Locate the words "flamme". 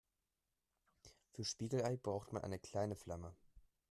2.95-3.35